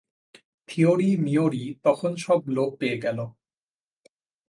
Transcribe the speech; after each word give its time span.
থিওরী-মিওরী 0.69 1.63
তখন 1.83 2.11
সব 2.15 2.39
লোপ 2.47 2.71
পেয়ে 2.79 2.97
গেল। 2.97 3.19